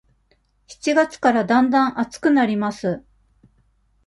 [0.65, 3.03] 七月からだんだん暑くなります。